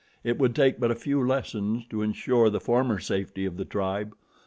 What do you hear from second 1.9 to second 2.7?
to insure the